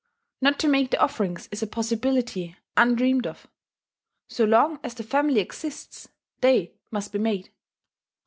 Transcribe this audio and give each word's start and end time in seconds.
Not 0.41 0.57
to 0.61 0.67
make 0.67 0.89
the 0.89 0.99
offerings 0.99 1.47
is 1.51 1.61
a 1.61 1.67
possibility 1.67 2.57
undreamed 2.75 3.27
of: 3.27 3.45
so 4.27 4.45
long 4.45 4.79
as 4.83 4.95
the 4.95 5.03
family 5.03 5.39
exists 5.41 6.07
they 6.39 6.73
must 6.89 7.11
be 7.11 7.19
made. 7.19 7.51